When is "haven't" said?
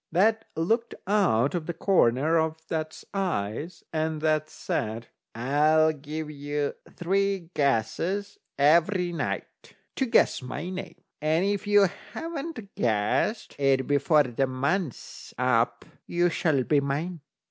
12.13-12.73